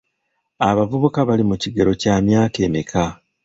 Abavubuka 0.69 1.19
bali 1.27 1.43
mu 1.49 1.55
kigero 1.61 1.91
kya 2.01 2.15
myaka 2.25 2.57
emeka? 2.67 3.03